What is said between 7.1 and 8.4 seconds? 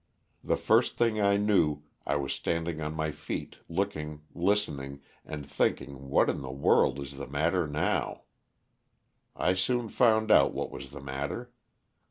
the matter now?